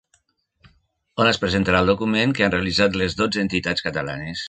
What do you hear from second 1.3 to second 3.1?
es presentarà el document que han realitzat